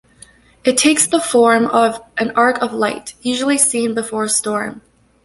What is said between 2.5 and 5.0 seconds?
of light, usually seen before a storm.